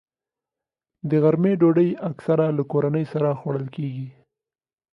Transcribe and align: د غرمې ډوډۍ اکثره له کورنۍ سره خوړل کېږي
د 1.09 1.11
غرمې 1.23 1.53
ډوډۍ 1.59 1.89
اکثره 2.09 2.45
له 2.57 2.63
کورنۍ 2.71 3.05
سره 3.13 3.37
خوړل 3.39 3.67
کېږي 3.75 4.07